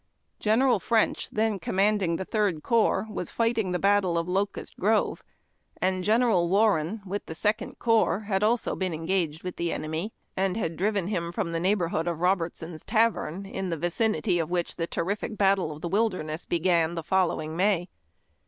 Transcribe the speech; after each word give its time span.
General 0.39 0.79
French, 0.79 1.29
then 1.29 1.59
commanding 1.59 2.15
the 2.15 2.25
Third 2.25 2.63
Corps, 2.63 3.05
was 3.07 3.29
fighting 3.29 3.71
the 3.71 3.77
battle 3.77 4.17
of 4.17 4.27
Locust 4.27 4.75
Grove, 4.79 5.23
and 5.79 6.03
General 6.03 6.49
Warren, 6.49 7.01
with 7.05 7.27
the 7.27 7.35
Second 7.35 7.77
Corps, 7.77 8.21
had 8.21 8.41
also 8.41 8.75
been 8.75 8.95
engaged 8.95 9.43
with 9.43 9.57
the 9.57 9.69
eneni}^, 9.69 10.09
and 10.35 10.57
had 10.57 10.75
driven 10.75 11.05
him 11.05 11.31
from 11.31 11.51
the 11.51 11.59
neighborhood 11.59 12.07
of 12.07 12.19
Robertson's 12.19 12.83
Tavern, 12.83 13.45
in 13.45 13.69
the 13.69 13.77
vicinity 13.77 14.39
of 14.39 14.49
which 14.49 14.75
the 14.75 14.87
terrific 14.87 15.37
Battle 15.37 15.71
of 15.71 15.81
the 15.81 15.87
Wilderness 15.89 16.45
began 16.47 16.95
the 16.95 17.03
following 17.03 17.55
May. 17.55 17.87